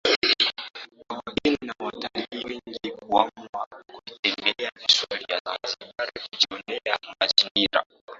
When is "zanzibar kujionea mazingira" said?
5.45-7.85